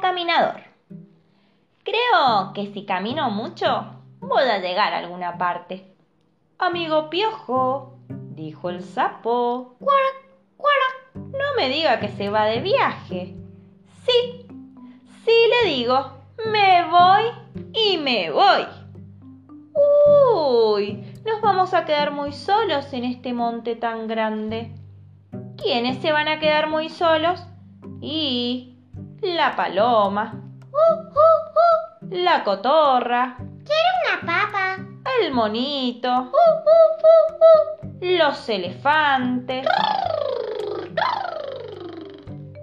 caminador. 0.00 0.60
Creo 1.82 2.52
que 2.54 2.72
si 2.72 2.84
camino 2.84 3.30
mucho 3.30 3.86
voy 4.20 4.44
a 4.44 4.58
llegar 4.58 4.92
a 4.92 4.98
alguna 4.98 5.38
parte. 5.38 5.94
Amigo 6.58 7.08
piojo, 7.10 7.98
dijo 8.08 8.70
el 8.70 8.82
sapo. 8.82 9.76
¡Cuac, 9.78 10.28
cuac! 10.56 11.14
No 11.14 11.54
me 11.56 11.68
diga 11.68 12.00
que 12.00 12.08
se 12.08 12.28
va 12.28 12.44
de 12.44 12.60
viaje. 12.60 13.34
Sí, 14.04 14.46
sí 15.24 15.32
le 15.64 15.70
digo, 15.70 16.12
me 16.46 16.88
voy 16.88 17.24
y 17.72 17.98
me 17.98 18.30
voy. 18.30 18.66
Uy, 20.74 21.04
nos 21.24 21.40
vamos 21.40 21.74
a 21.74 21.84
quedar 21.84 22.10
muy 22.12 22.32
solos 22.32 22.92
en 22.92 23.04
este 23.04 23.32
monte 23.32 23.76
tan 23.76 24.06
grande. 24.06 24.74
¿Quiénes 25.56 25.98
se 26.02 26.12
van 26.12 26.28
a 26.28 26.38
quedar 26.38 26.68
muy 26.68 26.88
solos? 26.88 27.46
Y 28.00 28.79
la 29.22 29.54
paloma, 29.54 30.32
¡Uh, 30.72 30.76
uh, 30.76 32.10
uh! 32.10 32.14
la 32.22 32.42
cotorra, 32.44 33.36
¡Quiero 33.38 34.22
una 34.22 34.32
papa! 34.32 34.76
el 35.20 35.32
monito, 35.32 36.30
los 38.00 38.48
elefantes, 38.48 39.66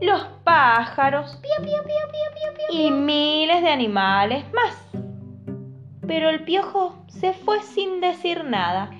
los 0.02 0.24
pájaros 0.44 1.36
¡Pío, 1.38 1.56
pío, 1.58 1.84
pío, 1.84 1.84
pío, 1.84 2.32
pío, 2.34 2.68
pío! 2.70 2.88
y 2.88 2.92
miles 2.92 3.62
de 3.62 3.70
animales 3.70 4.46
más. 4.54 4.76
Pero 6.08 6.30
el 6.30 6.44
piojo 6.44 6.96
se 7.08 7.34
fue 7.34 7.62
sin 7.62 8.00
decir 8.00 8.46
nada. 8.46 8.92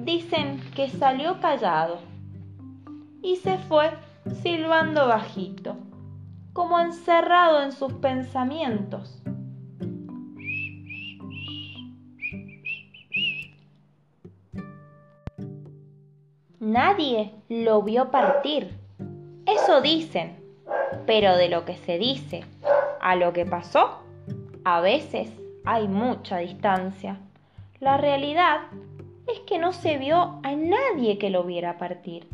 Dicen 0.00 0.60
que 0.74 0.90
salió 0.90 1.40
callado 1.40 1.98
y 3.22 3.36
se 3.36 3.56
fue 3.58 3.90
silbando 4.42 5.06
bajito, 5.06 5.76
como 6.52 6.78
encerrado 6.80 7.62
en 7.62 7.72
sus 7.72 7.92
pensamientos. 7.94 9.22
Nadie 16.60 17.32
lo 17.48 17.82
vio 17.82 18.10
partir. 18.10 18.78
Eso 19.46 19.80
dicen. 19.80 20.40
Pero 21.06 21.36
de 21.36 21.48
lo 21.48 21.64
que 21.64 21.76
se 21.76 21.98
dice 21.98 22.44
a 23.00 23.16
lo 23.16 23.32
que 23.32 23.44
pasó, 23.44 23.98
a 24.64 24.80
veces 24.80 25.28
hay 25.64 25.88
mucha 25.88 26.38
distancia. 26.38 27.18
La 27.80 27.96
realidad 27.96 28.60
es 29.26 29.40
que 29.40 29.58
no 29.58 29.72
se 29.72 29.98
vio 29.98 30.40
a 30.42 30.52
nadie 30.54 31.18
que 31.18 31.30
lo 31.30 31.42
viera 31.44 31.78
partir. 31.78 32.28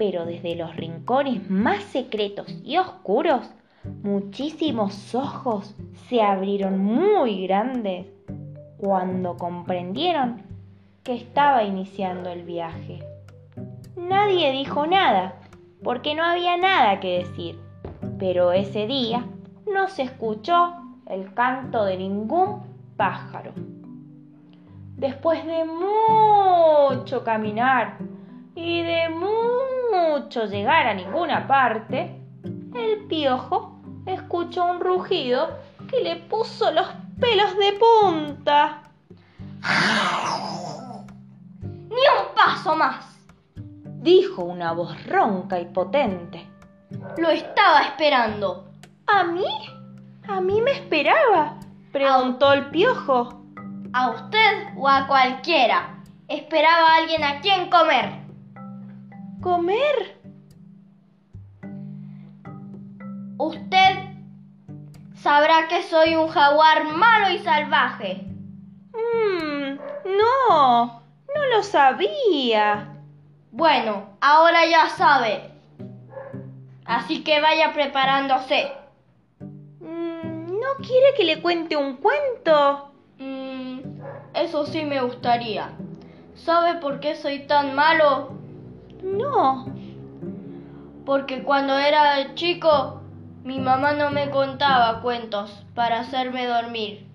Pero 0.00 0.24
desde 0.24 0.56
los 0.56 0.74
rincones 0.76 1.50
más 1.50 1.82
secretos 1.82 2.46
y 2.64 2.78
oscuros, 2.78 3.50
muchísimos 4.02 5.14
ojos 5.14 5.76
se 6.08 6.22
abrieron 6.22 6.78
muy 6.78 7.46
grandes 7.46 8.06
cuando 8.78 9.36
comprendieron 9.36 10.40
que 11.02 11.14
estaba 11.14 11.64
iniciando 11.64 12.30
el 12.30 12.44
viaje. 12.44 13.00
Nadie 13.94 14.52
dijo 14.52 14.86
nada, 14.86 15.34
porque 15.84 16.14
no 16.14 16.24
había 16.24 16.56
nada 16.56 16.98
que 16.98 17.18
decir, 17.18 17.58
pero 18.18 18.52
ese 18.52 18.86
día 18.86 19.26
no 19.70 19.88
se 19.88 20.04
escuchó 20.04 20.76
el 21.10 21.34
canto 21.34 21.84
de 21.84 21.98
ningún 21.98 22.62
pájaro. 22.96 23.52
Después 24.96 25.44
de 25.44 25.66
mucho 25.66 27.22
caminar 27.22 27.98
y 28.54 28.80
de 28.80 29.10
mucho 29.10 29.59
llegar 30.18 30.86
a 30.86 30.94
ninguna 30.94 31.46
parte, 31.46 32.20
el 32.74 33.06
piojo 33.08 33.80
escuchó 34.06 34.64
un 34.64 34.80
rugido 34.80 35.58
que 35.88 36.00
le 36.00 36.16
puso 36.16 36.70
los 36.72 36.86
pelos 37.20 37.56
de 37.56 37.78
punta. 37.78 38.82
¡Ni 41.62 41.96
un 41.96 42.34
paso 42.34 42.74
más! 42.74 43.06
Dijo 44.02 44.42
una 44.44 44.72
voz 44.72 45.06
ronca 45.06 45.60
y 45.60 45.66
potente. 45.66 46.48
Lo 47.18 47.28
estaba 47.30 47.82
esperando. 47.82 48.68
¿A 49.06 49.24
mí? 49.24 49.46
¿A 50.28 50.40
mí 50.40 50.60
me 50.62 50.72
esperaba? 50.72 51.58
Preguntó 51.92 52.52
el 52.52 52.70
piojo. 52.70 53.42
¿A 53.92 54.10
usted 54.10 54.68
o 54.76 54.88
a 54.88 55.06
cualquiera? 55.06 56.02
Esperaba 56.28 56.94
a 56.94 56.96
alguien 56.98 57.24
a 57.24 57.40
quien 57.40 57.68
comer. 57.68 58.19
¿Comer? 59.40 60.20
Usted 63.38 64.10
sabrá 65.14 65.66
que 65.68 65.82
soy 65.82 66.14
un 66.14 66.28
jaguar 66.28 66.84
malo 66.84 67.30
y 67.30 67.38
salvaje. 67.38 68.26
Mmm, 68.92 69.78
no, 70.18 71.02
no 71.34 71.46
lo 71.54 71.62
sabía. 71.62 72.98
Bueno, 73.50 74.10
ahora 74.20 74.66
ya 74.66 74.90
sabe. 74.90 75.50
Así 76.84 77.24
que 77.24 77.40
vaya 77.40 77.72
preparándose. 77.72 78.72
Mm, 79.80 80.60
¿No 80.60 80.74
quiere 80.86 81.14
que 81.16 81.24
le 81.24 81.40
cuente 81.40 81.76
un 81.76 81.96
cuento? 81.96 82.92
Mm, 83.18 83.80
eso 84.34 84.66
sí 84.66 84.84
me 84.84 85.00
gustaría. 85.00 85.70
¿Sabe 86.34 86.78
por 86.78 87.00
qué 87.00 87.16
soy 87.16 87.46
tan 87.46 87.74
malo? 87.74 88.39
No. 89.02 89.66
Porque 91.04 91.42
cuando 91.42 91.76
era 91.78 92.34
chico, 92.34 93.00
mi 93.42 93.58
mamá 93.58 93.92
no 93.92 94.10
me 94.10 94.30
contaba 94.30 95.00
cuentos 95.00 95.64
para 95.74 96.00
hacerme 96.00 96.46
dormir. 96.46 97.06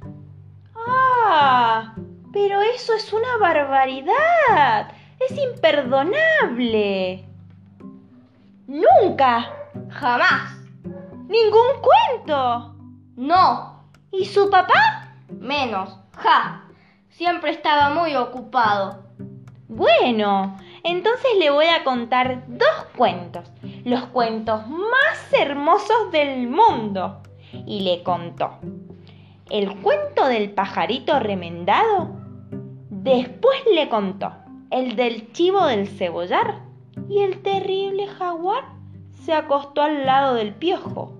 Ah, 0.87 1.95
pero 2.33 2.61
eso 2.61 2.93
es 2.93 3.13
una 3.13 3.37
barbaridad. 3.39 4.91
Es 5.19 5.37
imperdonable. 5.37 7.25
Nunca. 8.67 9.49
Jamás. 9.89 10.57
Ningún 11.27 11.81
cuento. 11.81 12.75
No. 13.15 13.83
¿Y 14.11 14.25
su 14.25 14.49
papá? 14.49 15.13
Menos. 15.29 15.97
Ja. 16.17 16.63
Siempre 17.09 17.51
estaba 17.51 17.93
muy 17.93 18.15
ocupado. 18.15 19.05
Bueno, 19.67 20.57
entonces 20.85 21.31
le 21.39 21.49
voy 21.49 21.65
a 21.65 21.83
contar 21.83 22.43
dos 22.47 22.85
cuentos, 22.95 23.51
los 23.83 24.03
cuentos 24.05 24.67
más 24.67 25.33
hermosos 25.33 26.11
del 26.11 26.47
mundo. 26.47 27.23
Y 27.65 27.81
le 27.81 28.03
contó 28.03 28.59
el 29.49 29.75
cuento 29.81 30.27
del 30.27 30.51
pajarito 30.51 31.19
remendado. 31.19 32.11
Después 32.91 33.57
le 33.73 33.89
contó 33.89 34.31
el 34.69 34.95
del 34.95 35.31
chivo 35.31 35.65
del 35.65 35.87
cebollar. 35.87 36.61
Y 37.09 37.21
el 37.21 37.41
terrible 37.41 38.07
jaguar 38.07 38.65
se 39.11 39.33
acostó 39.33 39.81
al 39.81 40.05
lado 40.05 40.35
del 40.35 40.53
piojo, 40.53 41.13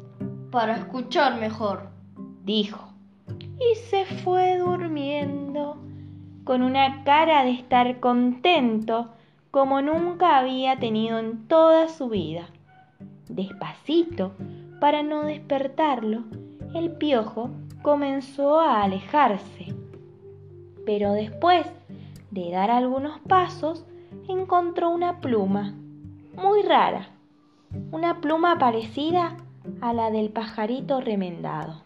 Para 0.51 0.75
escuchar 0.75 1.39
mejor. 1.39 1.89
dijo. 2.43 2.93
Y 3.59 3.75
se 3.89 4.05
fue 4.05 4.57
durmiendo 4.57 5.77
con 6.43 6.61
una 6.61 7.03
cara 7.03 7.43
de 7.43 7.51
estar 7.51 7.99
contento 7.99 9.09
como 9.55 9.81
nunca 9.81 10.38
había 10.38 10.79
tenido 10.79 11.17
en 11.17 11.47
toda 11.47 11.88
su 11.88 12.09
vida. 12.09 12.49
Despacito, 13.29 14.33
para 14.81 15.01
no 15.01 15.23
despertarlo, 15.23 16.23
el 16.73 16.91
piojo 16.91 17.51
comenzó 17.81 18.59
a 18.59 18.83
alejarse. 18.83 19.73
Pero 20.85 21.13
después 21.13 21.65
de 22.31 22.51
dar 22.51 22.69
algunos 22.69 23.17
pasos, 23.29 23.85
encontró 24.27 24.89
una 24.89 25.21
pluma 25.21 25.73
muy 26.35 26.62
rara, 26.62 27.07
una 27.94 28.19
pluma 28.19 28.57
parecida 28.59 29.38
a 29.80 29.94
la 29.94 30.12
del 30.12 30.31
pajarito 30.31 31.00
remendado. 31.00 31.83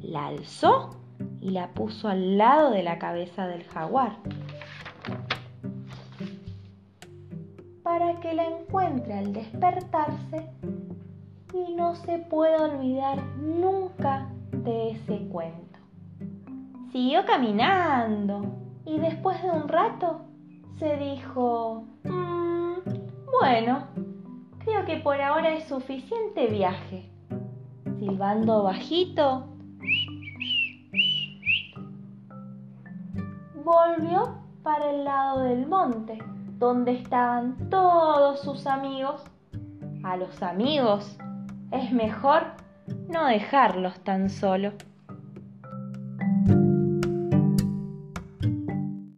La 0.00 0.28
alzó 0.28 0.96
y 1.42 1.50
la 1.50 1.68
puso 1.74 2.08
al 2.08 2.38
lado 2.38 2.70
de 2.70 2.82
la 2.82 2.98
cabeza 2.98 3.46
del 3.46 3.64
jaguar. 3.64 4.16
Para 7.90 8.20
que 8.20 8.32
la 8.34 8.44
encuentre 8.44 9.14
al 9.14 9.32
despertarse 9.32 10.48
y 11.52 11.74
no 11.74 11.96
se 11.96 12.18
pueda 12.18 12.62
olvidar 12.66 13.20
nunca 13.38 14.30
de 14.52 14.92
ese 14.92 15.18
cuento. 15.26 15.80
Siguió 16.92 17.26
caminando 17.26 18.42
y 18.84 19.00
después 19.00 19.42
de 19.42 19.50
un 19.50 19.66
rato 19.66 20.20
se 20.78 20.98
dijo, 20.98 21.82
"Mm, 22.04 22.74
bueno, 23.40 23.88
creo 24.60 24.84
que 24.84 24.98
por 24.98 25.20
ahora 25.20 25.52
es 25.54 25.64
suficiente 25.64 26.46
viaje. 26.46 27.10
Silbando 27.98 28.62
bajito, 28.62 29.48
volvió 33.64 34.38
para 34.62 34.90
el 34.90 35.02
lado 35.02 35.40
del 35.40 35.66
monte, 35.66 36.18
donde 36.60 36.92
estaban 36.92 37.70
todos 37.70 38.42
sus 38.42 38.66
amigos. 38.66 39.24
A 40.04 40.16
los 40.16 40.42
amigos 40.42 41.16
es 41.72 41.90
mejor 41.90 42.42
no 43.08 43.26
dejarlos 43.26 43.98
tan 44.04 44.28
solo. 44.28 44.72